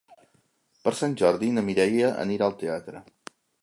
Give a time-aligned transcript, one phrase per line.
[0.87, 3.09] Per Sant Jordi na Mireia anirà al teatre.